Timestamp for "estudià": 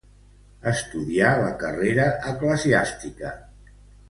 0.71-1.27